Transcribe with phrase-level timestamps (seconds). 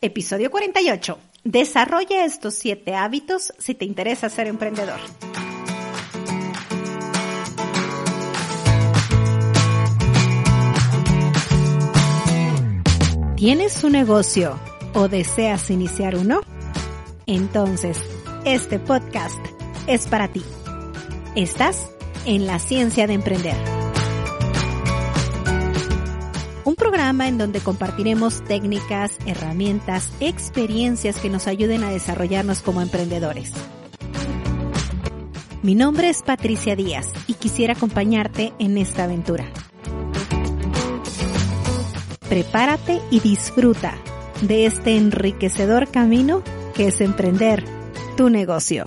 [0.00, 1.18] Episodio 48.
[1.42, 5.00] Desarrolla estos siete hábitos si te interesa ser emprendedor.
[13.36, 14.58] ¿Tienes un negocio
[14.94, 16.42] o deseas iniciar uno?
[17.26, 17.98] Entonces,
[18.44, 19.44] este podcast
[19.88, 20.44] es para ti.
[21.34, 21.90] Estás
[22.24, 23.77] en la ciencia de emprender
[26.68, 33.52] un programa en donde compartiremos técnicas, herramientas, experiencias que nos ayuden a desarrollarnos como emprendedores.
[35.62, 39.46] Mi nombre es Patricia Díaz y quisiera acompañarte en esta aventura.
[42.28, 43.94] Prepárate y disfruta
[44.42, 46.42] de este enriquecedor camino
[46.74, 47.64] que es emprender
[48.18, 48.84] tu negocio.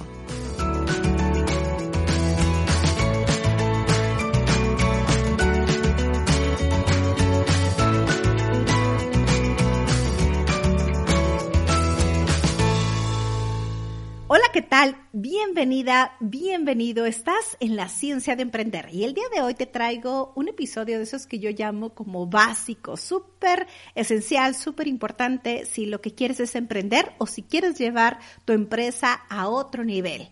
[15.44, 17.08] Bienvenida, bienvenido.
[17.08, 20.98] Estás en la ciencia de emprender y el día de hoy te traigo un episodio
[20.98, 26.40] de esos que yo llamo como básico, súper esencial, súper importante si lo que quieres
[26.42, 30.30] es emprender o si quieres llevar tu empresa a otro nivel.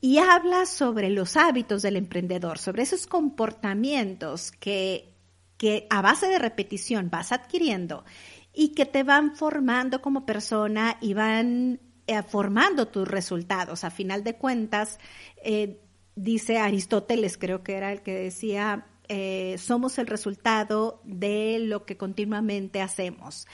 [0.00, 5.12] Y habla sobre los hábitos del emprendedor, sobre esos comportamientos que,
[5.58, 8.06] que a base de repetición vas adquiriendo
[8.54, 13.84] y que te van formando como persona y van eh, formando tus resultados.
[13.84, 14.98] A final de cuentas,
[15.42, 15.80] eh,
[16.14, 21.96] dice Aristóteles, creo que era el que decía, eh, somos el resultado de lo que
[21.96, 23.46] continuamente hacemos.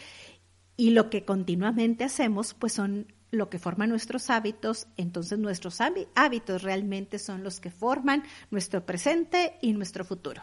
[0.77, 5.79] Y lo que continuamente hacemos, pues son lo que forman nuestros hábitos, entonces nuestros
[6.15, 10.43] hábitos realmente son los que forman nuestro presente y nuestro futuro.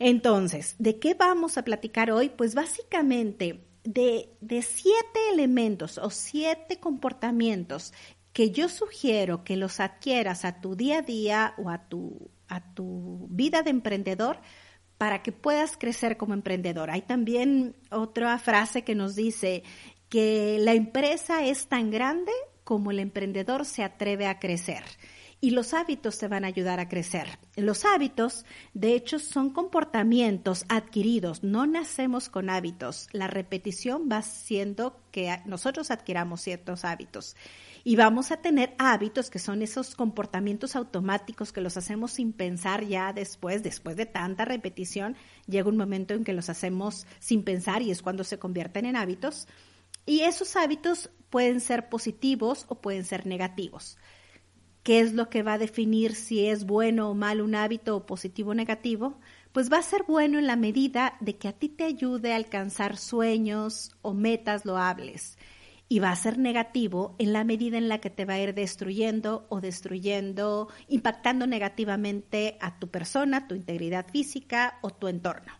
[0.00, 2.30] Entonces, ¿de qué vamos a platicar hoy?
[2.30, 7.92] Pues básicamente de, siete elementos o siete comportamientos
[8.32, 12.74] que yo sugiero que los adquieras a tu día a día o a tu, a
[12.74, 14.40] tu vida de emprendedor
[14.98, 16.90] para que puedas crecer como emprendedor.
[16.90, 19.62] Hay también otra frase que nos dice
[20.08, 22.32] que la empresa es tan grande
[22.64, 24.82] como el emprendedor se atreve a crecer
[25.44, 27.38] y los hábitos te van a ayudar a crecer.
[27.54, 33.08] Los hábitos, de hecho, son comportamientos adquiridos, no nacemos con hábitos.
[33.12, 37.36] La repetición va siendo que nosotros adquiramos ciertos hábitos
[37.84, 42.82] y vamos a tener hábitos que son esos comportamientos automáticos que los hacemos sin pensar
[42.82, 45.14] ya después, después de tanta repetición,
[45.46, 48.96] llega un momento en que los hacemos sin pensar y es cuando se convierten en
[48.96, 49.46] hábitos.
[50.06, 53.98] Y esos hábitos pueden ser positivos o pueden ser negativos
[54.84, 58.06] qué es lo que va a definir si es bueno o malo un hábito o
[58.06, 59.18] positivo o negativo,
[59.50, 62.36] pues va a ser bueno en la medida de que a ti te ayude a
[62.36, 65.38] alcanzar sueños o metas loables.
[65.88, 68.54] Y va a ser negativo en la medida en la que te va a ir
[68.54, 75.52] destruyendo o destruyendo, impactando negativamente a tu persona, tu integridad física o tu entorno.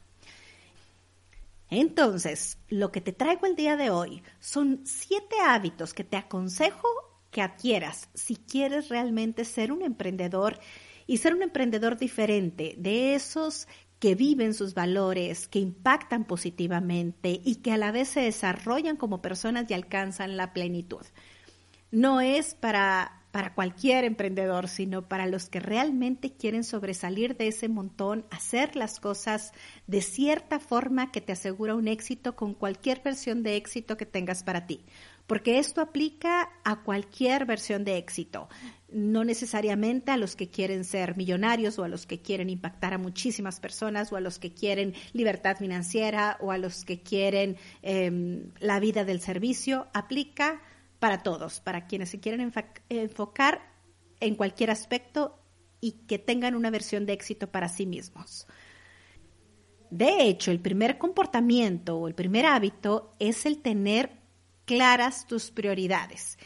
[1.70, 7.13] Entonces, lo que te traigo el día de hoy son siete hábitos que te aconsejo
[7.34, 10.60] que adquieras si quieres realmente ser un emprendedor
[11.08, 13.66] y ser un emprendedor diferente, de esos
[13.98, 19.20] que viven sus valores, que impactan positivamente y que a la vez se desarrollan como
[19.20, 21.04] personas y alcanzan la plenitud.
[21.90, 27.68] No es para, para cualquier emprendedor, sino para los que realmente quieren sobresalir de ese
[27.68, 29.52] montón, hacer las cosas
[29.88, 34.44] de cierta forma que te asegura un éxito con cualquier versión de éxito que tengas
[34.44, 34.84] para ti
[35.26, 38.48] porque esto aplica a cualquier versión de éxito,
[38.90, 42.98] no necesariamente a los que quieren ser millonarios o a los que quieren impactar a
[42.98, 48.50] muchísimas personas o a los que quieren libertad financiera o a los que quieren em,
[48.60, 50.60] la vida del servicio, aplica
[50.98, 52.52] para todos, para quienes se quieren
[52.88, 53.72] enfocar
[54.20, 55.38] en cualquier aspecto
[55.80, 58.46] y que tengan una versión de éxito para sí mismos.
[59.90, 64.23] De hecho, el primer comportamiento o el primer hábito es el tener
[64.64, 66.38] claras tus prioridades.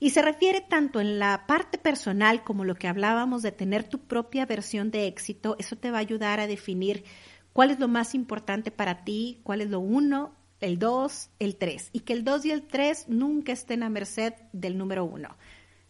[0.00, 4.00] Y se refiere tanto en la parte personal como lo que hablábamos de tener tu
[4.00, 5.56] propia versión de éxito.
[5.58, 7.04] Eso te va a ayudar a definir
[7.52, 11.90] cuál es lo más importante para ti, cuál es lo uno, el 2, el 3,
[11.92, 15.28] y que el 2 y el 3 nunca estén a merced del número 1.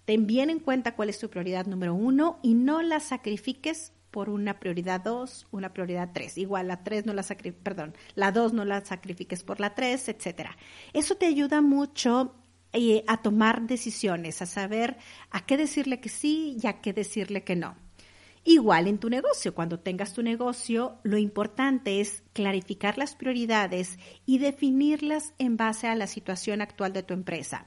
[0.05, 4.31] Ten bien en cuenta cuál es tu prioridad número 1 y no la sacrifiques por
[4.31, 6.39] una prioridad 2, una prioridad 3.
[6.39, 7.25] Igual la 3 no la
[7.65, 10.57] perdón, la 2 no la sacrifiques por la 3, etcétera.
[10.93, 12.33] Eso te ayuda mucho
[12.73, 14.99] eh, a tomar decisiones, a saber
[15.33, 17.75] a qué decirle que sí y a qué decirle que no.
[18.45, 24.39] Igual en tu negocio, cuando tengas tu negocio, lo importante es clarificar las prioridades y
[24.39, 27.67] definirlas en base a la situación actual de tu empresa.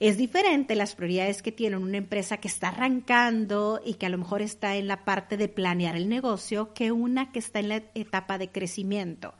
[0.00, 4.18] Es diferente las prioridades que tiene una empresa que está arrancando y que a lo
[4.18, 7.82] mejor está en la parte de planear el negocio que una que está en la
[7.94, 9.34] etapa de crecimiento.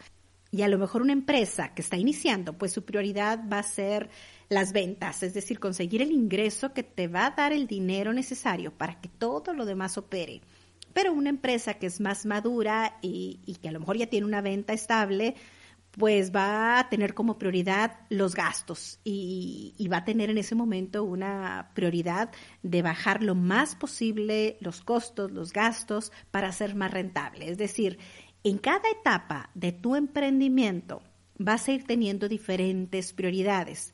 [0.52, 4.08] Y a lo mejor una empresa que está iniciando, pues su prioridad va a ser
[4.48, 8.70] las ventas, es decir, conseguir el ingreso que te va a dar el dinero necesario
[8.72, 10.42] para que todo lo demás opere.
[10.92, 14.42] Pero una empresa que es más madura y, que a lo mejor ya tiene una
[14.42, 15.34] venta estable,
[15.96, 21.04] pues va a tener como prioridad los gastos y, va a tener en ese momento
[21.04, 22.30] una prioridad
[22.62, 27.48] de bajar lo más posible los costos, los gastos para ser más rentable.
[27.48, 27.98] Es decir,
[28.42, 31.02] en cada etapa de tu emprendimiento
[31.38, 33.93] vas a ir teniendo diferentes prioridades.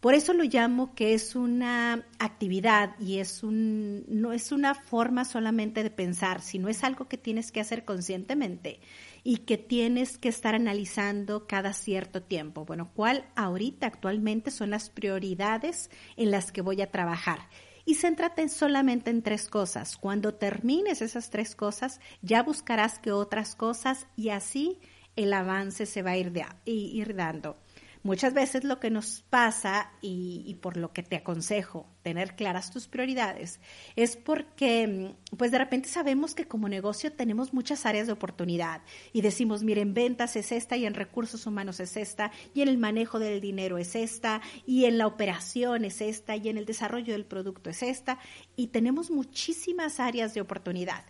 [0.00, 5.24] Por eso lo llamo que es una actividad y es un, no es una forma
[5.24, 8.78] solamente de pensar, sino es algo que tienes que hacer conscientemente
[9.24, 12.64] y que tienes que estar analizando cada cierto tiempo.
[12.64, 17.40] Bueno, ¿cuál ahorita actualmente son las prioridades en las que voy a trabajar?
[17.84, 19.96] Y céntrate solamente en tres cosas.
[19.96, 24.78] Cuando termines esas tres cosas, ya buscarás que otras cosas y así
[25.16, 27.56] el avance se va a ir, de, ir dando.
[28.02, 32.86] Muchas veces lo que nos pasa y, por lo que te aconsejo tener claras tus
[32.86, 33.60] prioridades
[33.96, 39.20] es porque pues de repente sabemos que como negocio tenemos muchas áreas de oportunidad y
[39.20, 43.18] decimos, miren, ventas es esta y en recursos humanos es esta y en el manejo
[43.18, 47.26] del dinero es esta y en la operación es esta y en el desarrollo del
[47.26, 48.18] producto es esta
[48.56, 51.04] y tenemos muchísimas áreas de oportunidad.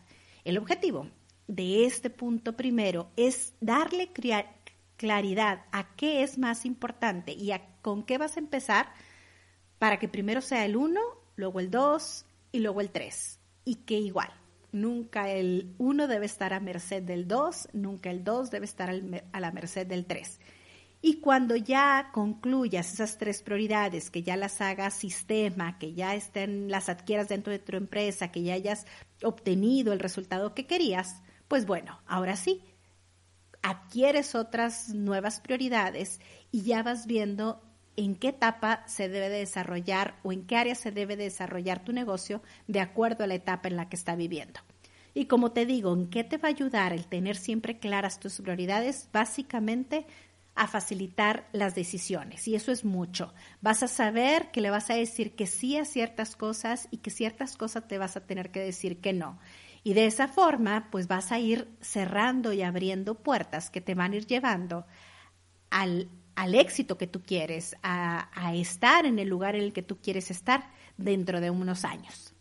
[0.45, 1.09] El objetivo
[1.49, 4.13] de este punto primero es darle
[4.99, 8.93] claridad a qué es más importante y a con qué vas a empezar
[9.79, 11.01] para que primero sea el 1,
[11.37, 13.39] luego el 2 y luego el 3.
[13.65, 14.31] Y que igual,
[14.73, 19.41] nunca el 1 debe estar a merced del 2, nunca el 2 debe estar a
[19.41, 20.41] la merced del 3.
[21.01, 26.71] Y cuando ya concluyas esas tres prioridades, que ya las hagas sistema, que ya estén,
[26.71, 28.85] las adquieras dentro de tu empresa, que ya hayas
[29.23, 32.63] obtenido el resultado que querías, pues bueno, ahora sí,
[33.63, 36.21] adquieres otras nuevas prioridades
[36.51, 37.63] y ya vas viendo
[37.97, 41.93] en qué etapa se debe de desarrollar o en qué área se debe desarrollar tu
[41.93, 44.61] negocio de acuerdo a la etapa en la que está viviendo.
[45.15, 48.41] Y como te digo, ¿en qué te va a ayudar el tener siempre claras tus
[48.41, 49.09] prioridades?
[49.13, 50.07] Básicamente
[50.55, 53.33] a facilitar las decisiones y eso es mucho.
[53.61, 57.11] Vas a saber que le vas a decir que sí a ciertas cosas y que
[57.11, 59.39] ciertas cosas te vas a tener que decir que no.
[59.89, 64.13] Y de esa forma, pues vas a ir cerrando y abriendo puertas que te van
[64.13, 64.85] a ir llevando
[65.71, 69.97] al, éxito que tú quieres, a, a estar en el lugar en el que tú
[69.97, 72.35] quieres estar dentro de unos años.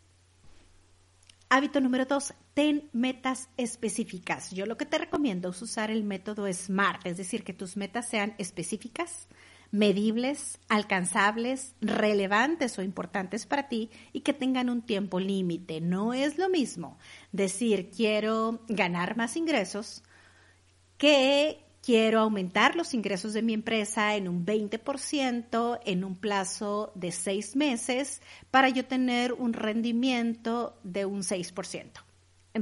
[1.48, 4.52] Hábito número dos, ten metas específicas.
[4.52, 8.10] Yo lo que te recomiendo es usar el método SMART, es decir, que tus metas
[8.10, 9.30] sean específicas,
[9.72, 15.82] medibles, alcanzables, relevantes o importantes para ti y que tengan un tiempo límite.
[15.82, 16.98] No es lo mismo
[17.32, 20.04] decir quiero ganar más ingresos
[20.98, 27.12] que quiero aumentar los ingresos de mi empresa en un 20% en un plazo de
[27.12, 28.22] seis meses
[28.52, 32.04] para yo tener un rendimiento de un 6%,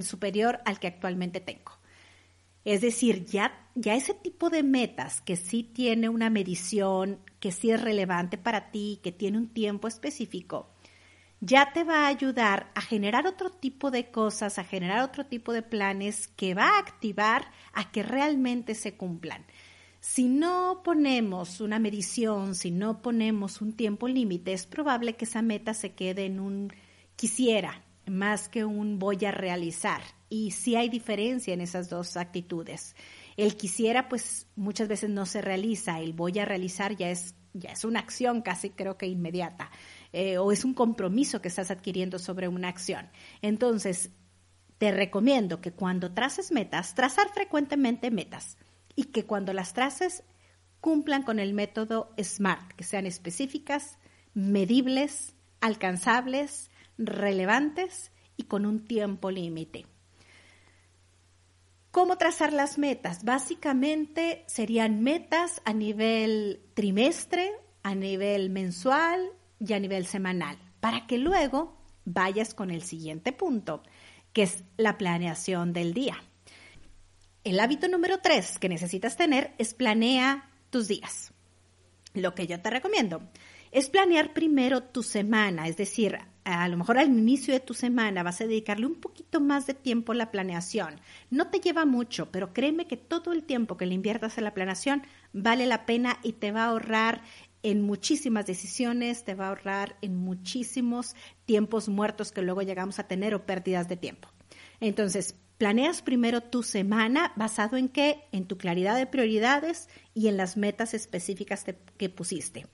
[0.01, 1.71] superior al que actualmente tengo.
[2.65, 7.69] Es decir, ya, ya ese tipo de metas que sí tiene una medición, que sí
[7.69, 10.72] es relevante para ti, que tiene un tiempo específico,
[11.41, 15.53] ya te va a ayudar a generar otro tipo de cosas, a generar otro tipo
[15.53, 19.45] de planes que va a activar a que realmente se cumplan.
[20.00, 25.43] Si no ponemos una medición, si no ponemos un tiempo límite, es probable que esa
[25.43, 26.74] meta se quede en un
[27.15, 32.95] quisiera más que un voy a realizar y sí hay diferencia en esas dos actitudes.
[33.38, 37.71] El quisiera, pues muchas veces no se realiza, el voy a realizar ya es, ya
[37.71, 39.71] es una acción casi creo que inmediata,
[40.13, 43.09] eh, o es un compromiso que estás adquiriendo sobre una acción.
[43.41, 44.12] Entonces,
[44.77, 48.57] te recomiendo que cuando traces metas, trazar frecuentemente metas
[48.95, 50.24] y que cuando las traces
[50.81, 53.97] cumplan con el método SMART, que sean específicas,
[54.33, 59.85] medibles, alcanzables, relevantes y con un tiempo límite.
[61.91, 63.23] ¿Cómo trazar las metas?
[63.23, 71.17] Básicamente serían metas a nivel trimestre, a nivel mensual y a nivel semanal, para que
[71.17, 73.81] luego vayas con el siguiente punto,
[74.33, 76.17] que es la planeación del día.
[77.45, 81.31] El hábito número tres que necesitas tener es planea tus días.
[82.13, 83.29] Lo que yo te recomiendo
[83.71, 88.21] es planear primero tu semana, es decir, a lo mejor al inicio de tu semana
[88.21, 91.01] vas a dedicarle un poquito más de tiempo a la planeación.
[91.31, 94.53] No te lleva mucho, pero créeme que todo el tiempo que le inviertas a la
[94.53, 95.01] planeación
[95.33, 97.23] vale la pena y te va a ahorrar
[97.63, 103.07] en muchísimas decisiones, te va a ahorrar en muchísimos tiempos muertos que luego llegamos a
[103.07, 104.29] tener o pérdidas de tiempo.
[104.79, 108.25] Entonces, planeas primero tu semana basado en qué?
[108.31, 111.65] En tu claridad de prioridades y en las metas específicas
[111.97, 112.67] que pusiste.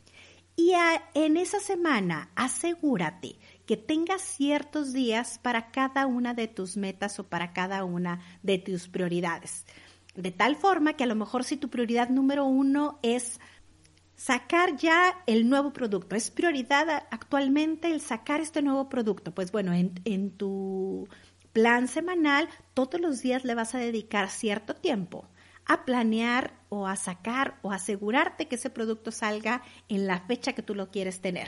[0.58, 0.74] Y
[1.14, 3.38] en esa semana asegúrate
[3.72, 8.58] que tengas ciertos días para cada una de tus metas o para cada una de
[8.58, 9.66] tus prioridades.
[10.14, 13.40] De tal forma que a lo mejor si tu prioridad número uno es
[14.14, 19.72] sacar ya el nuevo producto, es prioridad actualmente el sacar este nuevo producto, pues bueno,
[19.74, 21.08] en, tu
[21.54, 25.30] plan semanal todos los días le vas a dedicar cierto tiempo
[25.66, 30.62] a planear o a sacar o asegurarte que ese producto salga en la fecha que
[30.62, 31.48] tú lo quieres tener.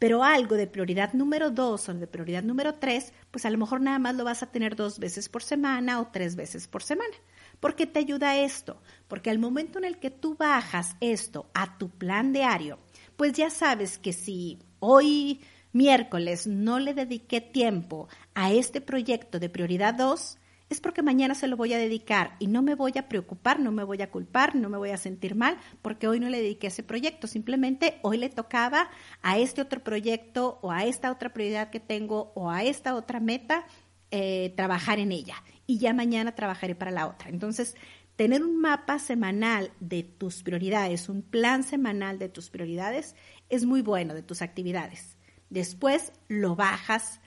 [0.00, 3.82] Pero algo de prioridad número dos o de prioridad número tres, pues a lo mejor
[3.82, 7.14] nada más lo vas a tener dos veces por semana o tres veces por semana.
[7.60, 8.80] ¿Por qué te ayuda esto?
[9.08, 12.78] Porque al momento en el que tú bajas esto a tu plan diario,
[13.18, 15.42] pues ya sabes que si hoy
[15.74, 20.38] miércoles no le dediqué tiempo a este proyecto de prioridad 2,
[20.70, 23.72] es porque mañana se lo voy a dedicar y no me voy a preocupar, no
[23.72, 26.68] me voy a culpar, no me voy a sentir mal porque hoy no le dediqué
[26.68, 27.26] a ese proyecto.
[27.26, 28.88] Simplemente hoy le tocaba
[29.20, 33.18] a este otro proyecto o a esta otra prioridad que tengo o a esta otra
[33.18, 33.66] meta
[34.12, 35.34] eh, trabajar en ella
[35.66, 37.30] y ya mañana trabajaré para la otra.
[37.30, 37.74] Entonces,
[38.14, 43.16] tener un mapa semanal de tus prioridades, un plan semanal de tus prioridades
[43.48, 45.16] es muy bueno de tus actividades.
[45.48, 47.20] Después lo bajas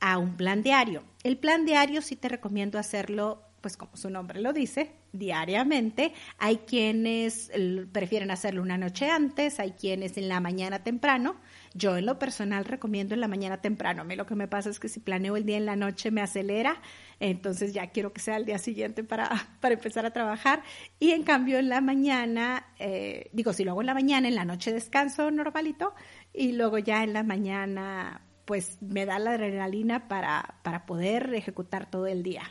[0.00, 1.02] a un plan diario.
[1.22, 6.12] El plan diario sí te recomiendo hacerlo, pues como su nombre lo dice, diariamente.
[6.38, 7.50] Hay quienes
[7.92, 11.36] prefieren hacerlo una noche antes, hay quienes en la mañana temprano.
[11.74, 14.02] Yo en lo personal recomiendo en la mañana temprano.
[14.02, 16.10] A mí lo que me pasa es que si planeo el día en la noche
[16.10, 16.80] me acelera,
[17.20, 19.28] entonces ya quiero que sea el día siguiente para,
[19.60, 20.62] para empezar a trabajar.
[21.00, 24.34] Y en cambio en la mañana, eh, digo, si lo hago en la mañana, en
[24.34, 25.94] la noche descanso normalito
[26.32, 31.90] y luego ya en la mañana pues me da la adrenalina para, para poder ejecutar
[31.90, 32.44] todo el día.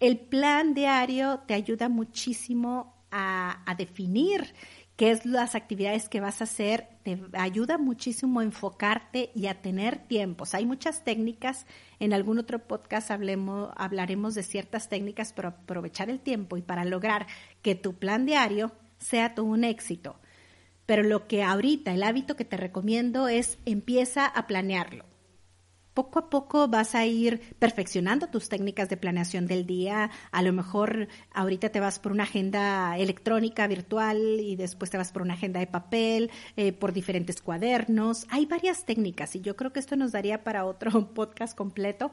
[0.00, 4.54] El plan diario te ayuda muchísimo a, a definir
[4.96, 9.60] qué es las actividades que vas a hacer, te ayuda muchísimo a enfocarte y a
[9.60, 10.54] tener tiempos.
[10.54, 11.66] Hay muchas técnicas,
[12.00, 16.86] en algún otro podcast hablemos, hablaremos de ciertas técnicas para aprovechar el tiempo y para
[16.86, 17.26] lograr
[17.60, 20.16] que tu plan diario sea todo un éxito.
[20.86, 25.04] Pero lo que ahorita, el hábito que te recomiendo es empieza a planearlo.
[25.94, 30.10] Poco a poco vas a ir perfeccionando tus técnicas de planeación del día.
[30.30, 35.12] A lo mejor ahorita te vas por una agenda electrónica virtual y después te vas
[35.12, 38.26] por una agenda de papel, eh, por diferentes cuadernos.
[38.30, 42.10] Hay varias técnicas y yo creo que esto nos daría para otro podcast completo,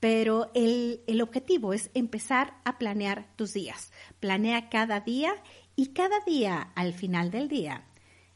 [0.00, 3.92] pero el, el objetivo es empezar a planear tus días.
[4.20, 5.34] Planea cada día
[5.76, 7.84] y cada día al final del día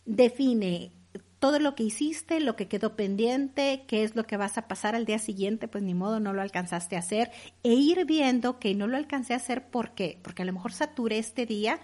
[0.04, 0.92] define
[1.42, 4.94] todo lo que hiciste, lo que quedó pendiente, qué es lo que vas a pasar
[4.94, 7.32] al día siguiente, pues ni modo, no lo alcanzaste a hacer,
[7.64, 10.20] e ir viendo que no lo alcancé a hacer, ¿por qué?
[10.22, 11.80] Porque a lo mejor saturé este día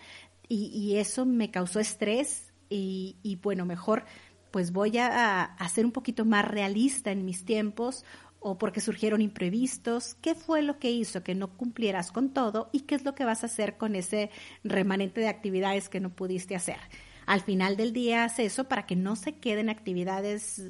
[0.47, 4.05] y, eso me causó estrés y, bueno, mejor
[4.53, 8.05] pues voy a, a ser un poquito más realista en mis tiempos
[8.39, 12.83] o porque surgieron imprevistos, qué fue lo que hizo que no cumplieras con todo y
[12.83, 14.31] qué es lo que vas a hacer con ese
[14.63, 16.79] remanente de actividades que no pudiste hacer.
[17.28, 20.62] Al final del día hace eso para que no se queden actividades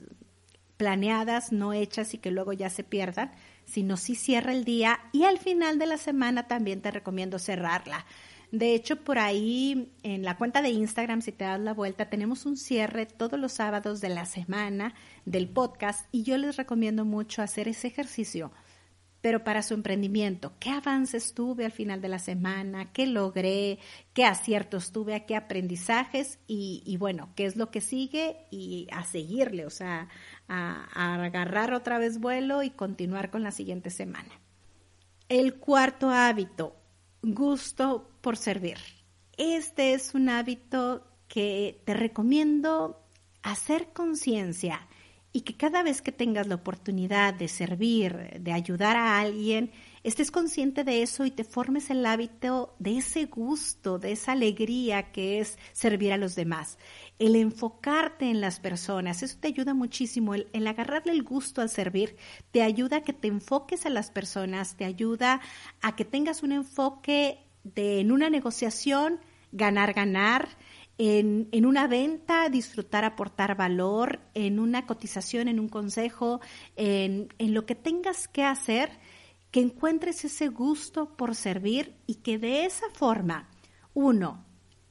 [0.77, 3.31] planeadas, no hechas y que luego ya se pierdan,
[3.65, 8.07] sino si cierra el día y al final de la semana también te recomiendo cerrarla.
[8.51, 12.45] De hecho, por ahí en la cuenta de Instagram, si te das la vuelta, tenemos
[12.45, 14.95] un cierre todos los sábados de la semana
[15.27, 18.51] del podcast y yo les recomiendo mucho hacer ese ejercicio
[19.29, 22.95] pero para su emprendimiento, ¿qué avances tuve al final de la semana?
[22.95, 23.79] ¿Qué logré?
[24.15, 25.27] ¿Qué aciertos tuve?
[25.27, 26.39] ¿Qué aprendizajes?
[26.47, 28.47] Y, bueno, ¿qué es lo que sigue?
[28.51, 30.09] Y a seguirle, o sea,
[30.49, 34.41] a, a agarrar otra vez vuelo y continuar con la siguiente semana.
[35.29, 36.75] El cuarto hábito,
[37.21, 38.79] gusto por servir.
[39.37, 43.05] Este es un hábito que te recomiendo
[43.43, 44.88] hacer conciencia
[45.33, 49.71] y que cada vez que tengas la oportunidad de servir, de ayudar a alguien,
[50.03, 55.13] estés consciente de eso y te formes el hábito de ese gusto, de esa alegría
[55.13, 56.79] que es servir a los demás.
[57.19, 60.35] El enfocarte en las personas, eso te ayuda muchísimo.
[60.35, 62.17] El, agarrarle el gusto al servir
[62.51, 65.41] te ayuda a que te enfoques a las personas, te ayuda
[65.83, 69.21] a que tengas un enfoque de en una negociación,
[69.53, 70.49] ganar, ganar,
[70.99, 76.41] en, una venta, disfrutar, aportar valor, en una cotización, en un consejo,
[76.75, 78.91] en, en lo que tengas que hacer,
[79.53, 83.49] que encuentres ese gusto por servir y que de esa forma,
[83.95, 84.45] uno,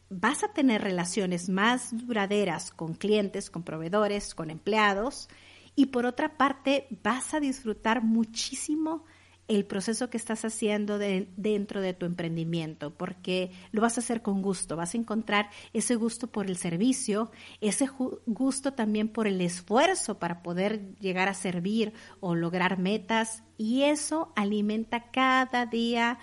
[0.10, 5.28] vas a tener relaciones más duraderas con clientes, con proveedores, con empleados,
[5.76, 9.04] y por otra parte, vas a disfrutar muchísimo
[9.48, 14.42] el proceso que estás haciendo dentro de tu emprendimiento, porque lo vas a hacer con
[14.42, 17.90] gusto, vas a encontrar ese gusto por el servicio, ese
[18.26, 24.34] gusto también por el esfuerzo para poder llegar a servir o lograr metas, y eso
[24.36, 26.20] alimenta cada día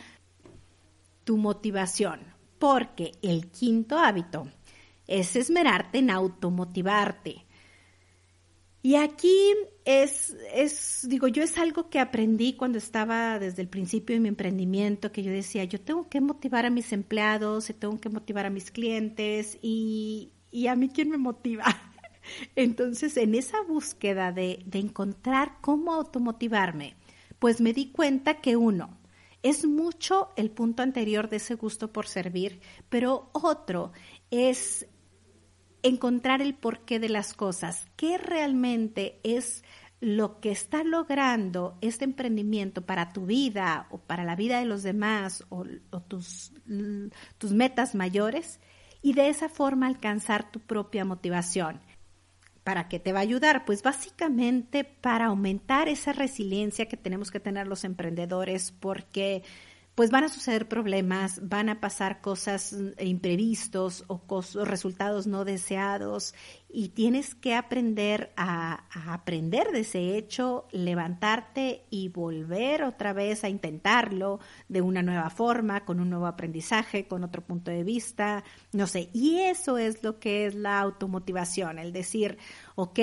[1.25, 2.21] tu motivación,
[2.59, 4.47] porque el quinto hábito
[5.07, 7.43] es esmerarte en automotivarte.
[8.85, 9.35] Y aquí
[9.87, 14.29] es, es, digo, yo es algo que aprendí cuando estaba desde el principio de mi
[14.29, 18.50] emprendimiento, que yo decía, yo tengo que motivar a mis empleados, tengo que motivar a
[18.50, 21.64] mis clientes y, y a mí quién me motiva.
[22.57, 26.95] Entonces, en esa búsqueda de, de encontrar cómo automotivarme,
[27.38, 28.99] pues me di cuenta que uno,
[29.43, 32.61] es mucho el punto anterior de ese gusto por servir,
[32.91, 33.93] pero otro
[34.31, 34.87] es
[35.85, 39.62] encontrar el porqué de las cosas, qué realmente es
[40.00, 44.83] lo que está logrando este emprendimiento para tu vida o para la vida de los
[44.83, 45.64] demás o,
[46.00, 46.53] tus,
[47.38, 48.61] tus metas mayores
[49.03, 51.81] y de esa forma alcanzar tu propia motivación.
[52.64, 53.67] ¿Para qué te va a ayudar?
[53.67, 59.43] Pues básicamente para aumentar esa resiliencia que tenemos que tener los emprendedores porque
[59.94, 64.20] pues van a suceder problemas, van a pasar cosas mm, imprevistos o,
[64.64, 66.34] resultados no deseados
[66.76, 73.48] y tienes que aprender a, aprender de ese hecho, levantarte y volver otra vez a
[73.48, 78.88] intentarlo de una nueva forma, con un nuevo aprendizaje, con otro punto de vista, no
[78.88, 79.09] sé.
[79.12, 82.38] Y eso es lo que es la automotivación, el decir,
[82.75, 82.98] ok,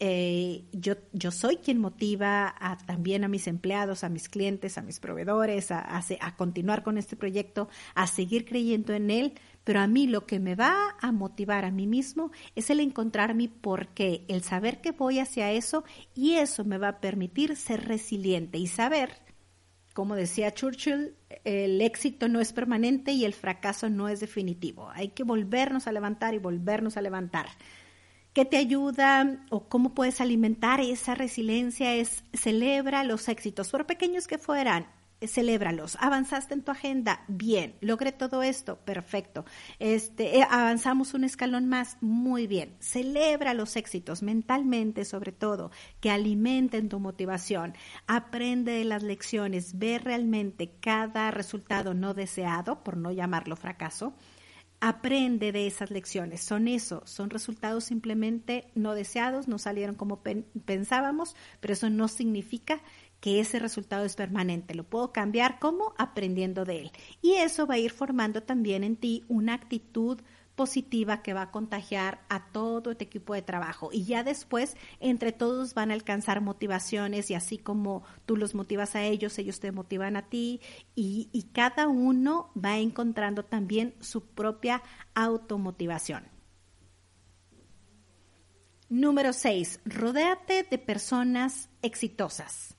[0.00, 4.82] eh, yo, yo soy quien motiva a, también a mis empleados, a mis clientes, a
[4.82, 9.86] mis proveedores, a, a continuar con este proyecto, a seguir creyendo en él pero a
[9.86, 14.24] mí lo que me va a motivar a mí mismo es el encontrar mi porqué,
[14.28, 18.66] el saber que voy hacia eso y eso me va a permitir ser resiliente y
[18.66, 19.10] saber,
[19.94, 24.90] como decía Churchill, el éxito no es permanente y el fracaso no es definitivo.
[24.90, 27.46] Hay que volvernos a levantar y volvernos a levantar.
[28.32, 31.94] ¿Qué te ayuda o cómo puedes alimentar esa resiliencia?
[31.94, 34.86] Es celebra los éxitos, por pequeños que fueran,
[35.28, 35.96] celébralos.
[36.00, 37.74] Avanzaste en tu agenda, bien.
[37.80, 39.44] Logré todo esto, perfecto.
[39.78, 42.76] Este, eh, avanzamos un escalón más, muy bien.
[42.80, 47.74] Celebra los éxitos mentalmente, sobre todo, que alimenten tu motivación.
[48.06, 54.14] Aprende de las lecciones, ve realmente cada resultado no deseado, por no llamarlo fracaso.
[54.84, 56.40] Aprende de esas lecciones.
[56.40, 60.24] Son eso, son resultados simplemente no deseados, no salieron como
[60.64, 62.80] pensábamos, pero eso no significa
[63.22, 64.74] que ese resultado es permanente.
[64.74, 66.92] Lo puedo cambiar como aprendiendo de él.
[67.22, 70.20] Y eso va a ir formando también en ti una actitud
[70.56, 73.90] positiva que va a contagiar a todo tu equipo de trabajo.
[73.92, 78.96] Y ya después, entre todos van a alcanzar motivaciones y así como tú los motivas
[78.96, 80.60] a ellos, ellos te motivan a ti
[80.96, 84.82] y, y cada uno va encontrando también su propia
[85.14, 86.24] automotivación.
[88.88, 89.78] Número 6.
[89.84, 92.76] Rodéate de personas exitosas.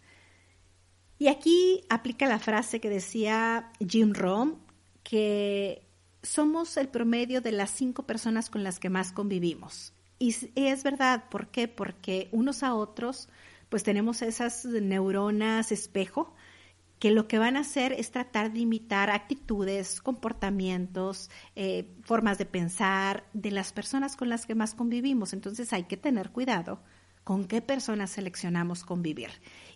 [1.23, 4.57] Y aquí aplica la frase que decía Jim Rohn,
[5.03, 5.87] que
[6.21, 9.93] somos el promedio de las cinco personas con las que más convivimos.
[10.19, 11.69] Y es verdad, ¿por qué?
[11.69, 13.29] Porque unos a otros,
[13.69, 16.35] pues tenemos esas neuronas espejo
[16.99, 22.47] que lo que van a hacer es tratar de imitar actitudes, comportamientos, eh, formas de
[22.47, 25.31] pensar de las personas con las que más convivimos.
[25.31, 26.81] Entonces hay que tener cuidado
[27.23, 29.29] con qué personas seleccionamos convivir.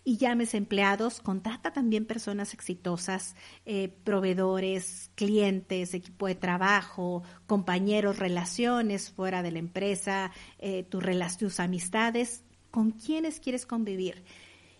[0.03, 9.11] Y llames empleados, contrata también personas exitosas, eh, proveedores, clientes, equipo de trabajo, compañeros, relaciones
[9.11, 11.03] fuera de la empresa, eh, tus,
[11.37, 14.23] tus amistades, con quienes quieres convivir.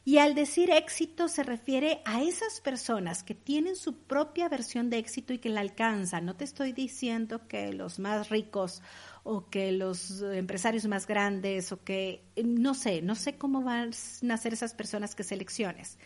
[0.08, 5.00] Y al decir éxito se refiere a esas personas que tienen su propia versión de
[5.00, 6.24] éxito y que la alcanzan.
[6.24, 8.82] No te estoy diciendo que los más ricos
[9.30, 14.26] o que los empresarios más grandes o que no sé, no sé cómo van a
[14.26, 15.98] nacer esas personas que selecciones.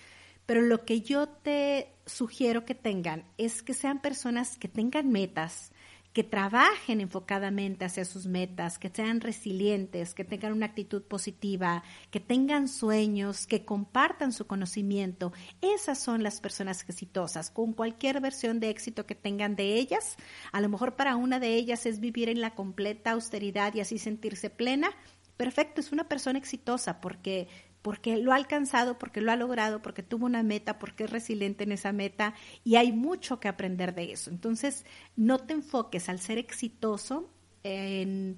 [0.48, 5.72] Pero lo que yo te sugiero que tengan es que sean personas que tengan metas,
[6.14, 12.20] que trabajen enfocadamente hacia sus metas, que sean resilientes, que tengan una actitud positiva, que
[12.20, 15.32] tengan sueños, que compartan su conocimiento.
[15.62, 20.18] Esas son las personas exitosas, con cualquier versión de éxito que tengan de ellas.
[20.52, 23.98] A lo mejor para una de ellas es vivir en la completa austeridad y así
[23.98, 24.92] sentirse plena.
[25.38, 27.48] Perfecto, es una persona exitosa porque
[27.82, 31.64] porque lo ha alcanzado, porque lo ha logrado, porque tuvo una meta, porque es resiliente
[31.64, 34.30] en esa meta y hay mucho que aprender de eso.
[34.30, 37.30] Entonces, no te enfoques al ser exitoso
[37.64, 38.38] en,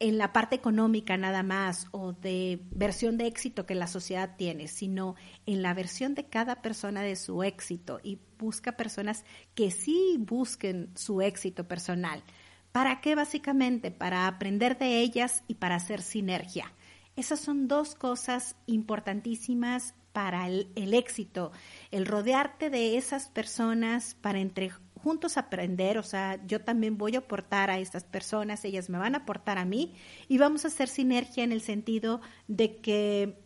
[0.00, 4.68] en la parte económica nada más o de versión de éxito que la sociedad tiene,
[4.68, 10.16] sino en la versión de cada persona de su éxito y busca personas que sí
[10.20, 12.22] busquen su éxito personal.
[12.70, 13.90] ¿Para qué básicamente?
[13.90, 16.72] Para aprender de ellas y para hacer sinergia.
[17.18, 21.50] Esas son dos cosas importantísimas para el, éxito,
[21.90, 24.70] el rodearte de esas personas para entre
[25.02, 29.16] juntos aprender, o sea, yo también voy a aportar a estas personas, ellas me van
[29.16, 29.96] a aportar a mí
[30.28, 33.36] y vamos a hacer sinergia en el sentido de que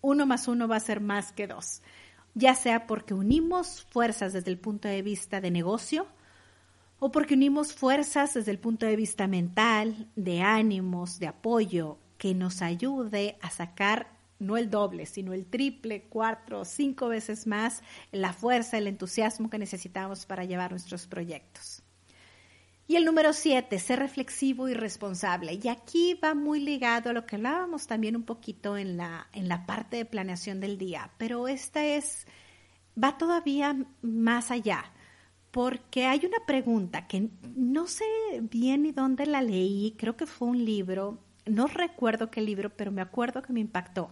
[0.00, 1.82] uno más uno va a ser más que dos,
[2.34, 6.08] ya sea porque unimos fuerzas desde el punto de vista de negocio
[6.98, 12.36] o porque unimos fuerzas desde el punto de vista mental, de ánimos, de apoyo, que
[12.36, 17.82] nos ayude a sacar no el doble, sino el triple, cuatro, cinco veces más
[18.12, 21.82] la fuerza, el entusiasmo que necesitamos para llevar nuestros proyectos.
[22.86, 25.58] Y el número siete, ser reflexivo y responsable.
[25.60, 29.48] Y aquí va muy ligado a lo que hablábamos también un poquito en la, en
[29.48, 32.28] la parte de planeación del día, pero esta es,
[33.02, 34.84] va todavía más allá,
[35.50, 38.04] porque hay una pregunta que no sé
[38.42, 42.92] bien ni dónde la leí, creo que fue un libro no recuerdo qué libro, pero
[42.92, 44.10] me acuerdo que me impactó.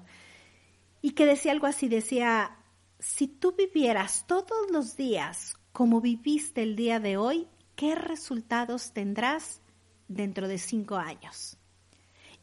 [1.03, 2.57] Y que decía algo así, decía,
[2.99, 9.61] si tú vivieras todos los días como viviste el día de hoy, ¿qué resultados tendrás
[10.09, 11.57] dentro de cinco años?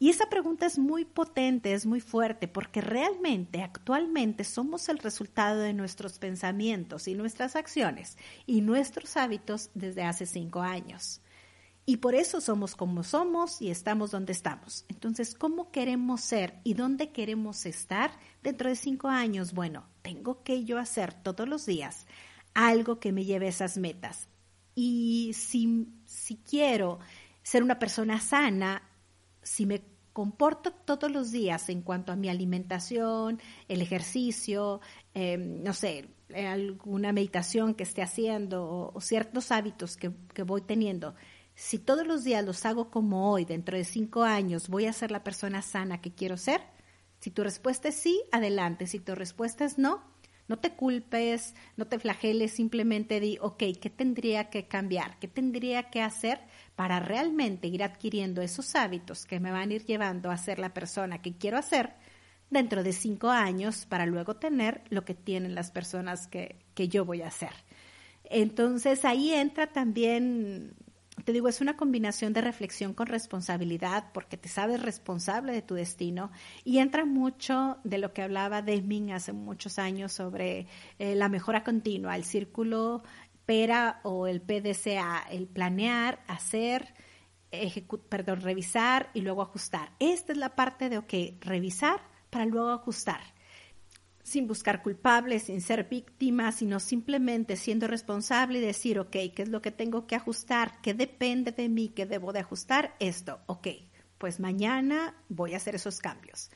[0.00, 5.60] Y esa pregunta es muy potente, es muy fuerte, porque realmente actualmente somos el resultado
[5.60, 11.20] de nuestros pensamientos y nuestras acciones y nuestros hábitos desde hace cinco años.
[11.88, 14.84] Y por eso somos como somos y estamos donde estamos.
[14.88, 18.10] Entonces, ¿cómo queremos ser y dónde queremos estar
[18.42, 19.54] dentro de cinco años?
[19.54, 22.06] Bueno, tengo que yo hacer todos los días
[22.52, 24.28] algo que me lleve a esas metas.
[24.74, 26.98] Y si, si quiero
[27.42, 28.82] ser una persona sana,
[29.40, 29.80] si me
[30.12, 34.82] comporto todos los días en cuanto a mi alimentación, el ejercicio,
[35.14, 41.14] em, no sé, alguna meditación que esté haciendo o, ciertos hábitos que, que voy teniendo,
[41.58, 45.10] si todos los días los hago como hoy, dentro de cinco años, voy a ser
[45.10, 46.60] la persona sana que quiero ser?
[47.18, 48.86] Si tu respuesta es sí, adelante.
[48.86, 50.04] Si tu respuesta es no,
[50.46, 55.18] no te culpes, no te flageles, simplemente di, ok, ¿qué tendría que cambiar?
[55.18, 56.38] ¿Qué tendría que hacer
[56.76, 60.72] para realmente ir adquiriendo esos hábitos que me van a ir llevando a ser la
[60.72, 61.92] persona que quiero hacer
[62.50, 67.04] dentro de cinco años para luego tener lo que tienen las personas que, que yo
[67.04, 67.50] voy a hacer?
[68.22, 70.76] Entonces ahí entra también
[71.28, 75.74] te digo, es una combinación de reflexión con responsabilidad, porque te sabes responsable de tu
[75.74, 76.30] destino
[76.64, 81.64] y entra mucho de lo que hablaba Deming hace muchos años sobre eh, la mejora
[81.64, 83.02] continua, el círculo
[83.44, 86.94] PERA o el PDCA, el planear, hacer,
[88.08, 89.92] perdón, revisar y luego ajustar.
[89.98, 91.12] Esta es la parte de, ok,
[91.42, 93.20] revisar para luego ajustar
[94.28, 99.48] sin buscar culpables, sin ser víctima, sino simplemente siendo responsable y decir, ok, ¿qué es
[99.48, 100.80] lo que tengo que ajustar?
[100.82, 101.88] ¿Qué depende de mí?
[101.88, 102.94] ¿Qué debo de ajustar?
[103.00, 103.68] Esto, ok,
[104.18, 106.50] pues mañana voy a hacer esos cambios.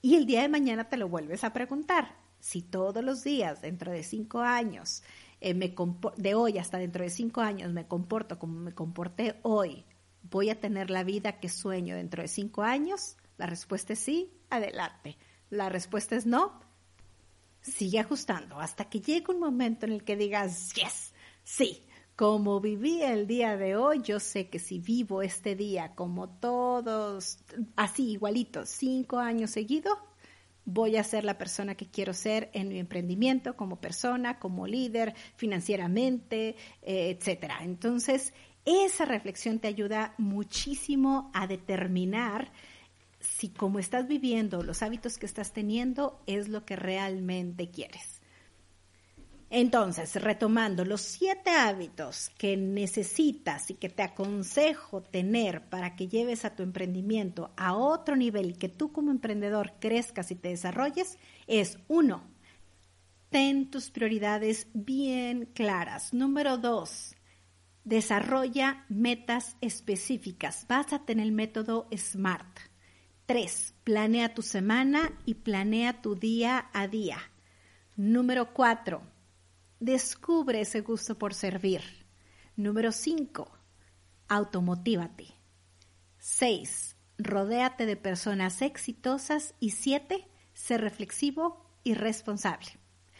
[0.00, 2.16] Y el día de mañana te lo vuelves a preguntar.
[2.40, 5.02] Si todos los días, dentro de cinco años,
[5.40, 5.74] eh, me
[6.16, 9.84] de hoy hasta dentro de cinco años me comporto como me comporté hoy,
[10.22, 13.16] ¿voy a tener la vida que sueño dentro de cinco años?
[13.36, 15.16] La respuesta es sí, adelante.
[15.50, 16.60] La respuesta es no,
[17.60, 21.12] sigue ajustando hasta que llegue un momento en el que digas, yes,
[21.44, 21.82] sí,
[22.16, 27.38] como viví el día de hoy, yo sé que si vivo este día como todos,
[27.76, 29.96] así igualitos, cinco años seguidos,
[30.64, 35.14] voy a ser la persona que quiero ser en mi emprendimiento, como persona, como líder,
[35.36, 37.60] financieramente, eh, etcétera.
[37.62, 42.52] Entonces, esa reflexión te ayuda muchísimo a determinar
[43.20, 48.18] si como estás viviendo, los hábitos que estás teniendo, es lo que realmente quieres.
[49.50, 56.44] Entonces, retomando los siete hábitos que necesitas y que te aconsejo tener para que lleves
[56.44, 61.16] a tu emprendimiento a otro nivel y que tú como emprendedor crezcas y te desarrolles,
[61.46, 62.24] es uno,
[63.30, 66.12] ten tus prioridades bien claras.
[66.12, 67.16] Número dos,
[67.84, 70.66] desarrolla metas específicas.
[70.68, 72.67] Básate en el método SMART.
[73.28, 77.18] Tres, planea tu semana y planea tu día a día.
[77.94, 79.02] Número cuatro,
[79.80, 81.82] Descubre ese gusto por servir.
[82.56, 83.48] Número 5.
[84.28, 85.26] Automotívate.
[86.18, 86.96] 6.
[87.18, 89.54] Rodéate de personas exitosas.
[89.60, 90.26] Y 7.
[90.52, 92.77] Sé reflexivo y responsable.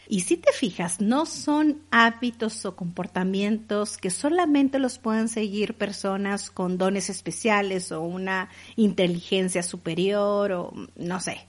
[0.09, 6.51] Y si te fijas, no son hábitos o comportamientos que solamente los puedan seguir personas
[6.51, 11.47] con dones especiales o una inteligencia superior o no sé.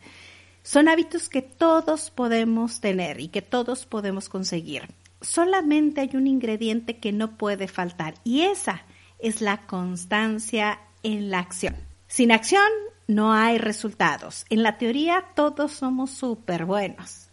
[0.62, 4.88] Son hábitos que todos podemos tener y que todos podemos conseguir
[5.20, 8.82] solamente hay un ingrediente que no puede faltar y esa
[9.18, 11.76] es la constancia en la acción.
[12.06, 12.68] Sin acción
[13.06, 14.46] no hay resultados.
[14.50, 17.29] En la teoría todos somos súper buenos,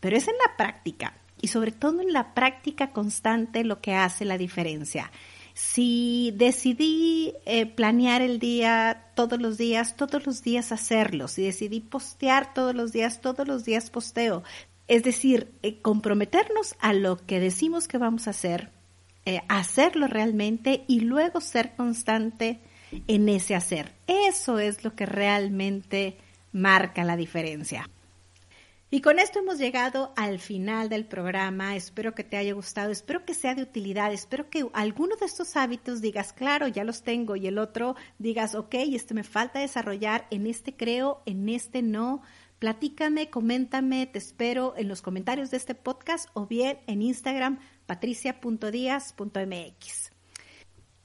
[0.00, 4.24] pero es en la práctica y sobre todo en la práctica constante lo que hace
[4.24, 5.10] la diferencia.
[5.54, 11.28] Si decidí eh, planear el día todos los días, todos los días hacerlo.
[11.28, 14.42] Si decidí postear todos los días, todos los días posteo.
[14.88, 18.70] Es decir, eh, comprometernos a lo que decimos que vamos a hacer,
[19.26, 22.60] eh, hacerlo realmente y luego ser constante
[23.06, 23.92] en ese hacer.
[24.06, 26.16] Eso es lo que realmente
[26.52, 27.88] marca la diferencia.
[28.92, 31.76] Y con esto hemos llegado al final del programa.
[31.76, 35.56] Espero que te haya gustado, espero que sea de utilidad, espero que alguno de estos
[35.56, 40.26] hábitos digas, claro, ya los tengo, y el otro digas, ok, este me falta desarrollar,
[40.32, 42.22] en este creo, en este no.
[42.58, 50.09] Platícame, coméntame, te espero en los comentarios de este podcast o bien en Instagram patricia.díaz.mx.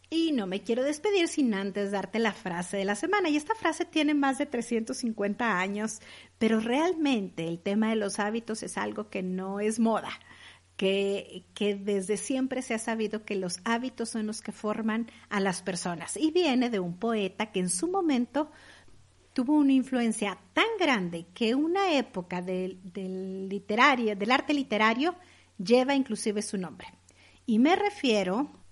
[0.10, 3.30] Y no me quiero despedir sin antes darte la frase de la semana.
[3.30, 6.00] Y esta frase tiene más de 350 años,
[6.38, 10.12] pero realmente el tema de los hábitos es algo que no es moda.
[10.78, 15.40] Que, que, desde siempre se ha sabido que los hábitos son los que forman a
[15.40, 16.18] las personas.
[16.18, 18.52] Y viene de un poeta que en su momento
[19.36, 22.80] tuvo una influencia tan grande que una época del,
[23.50, 25.14] literario, del arte literario
[25.58, 26.88] lleva inclusive su nombre.
[27.46, 28.65] Y me refiero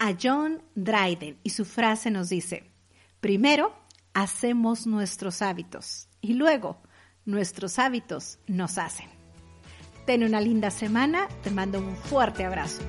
[0.00, 2.64] a John Dryden y su frase nos dice,
[3.20, 3.74] primero
[4.14, 6.80] hacemos nuestros hábitos y luego
[7.26, 9.08] nuestros hábitos nos hacen.
[10.06, 12.82] Ten una linda semana, te mando un fuerte abrazo.